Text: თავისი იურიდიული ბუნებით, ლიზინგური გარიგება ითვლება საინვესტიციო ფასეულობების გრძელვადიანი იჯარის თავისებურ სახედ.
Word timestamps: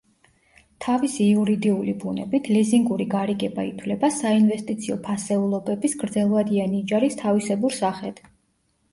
თავისი 0.83 1.25
იურიდიული 1.31 1.91
ბუნებით, 2.03 2.47
ლიზინგური 2.55 3.05
გარიგება 3.11 3.65
ითვლება 3.71 4.09
საინვესტიციო 4.15 4.97
ფასეულობების 5.09 5.97
გრძელვადიანი 6.05 6.79
იჯარის 6.85 7.19
თავისებურ 7.21 7.77
სახედ. 7.81 8.23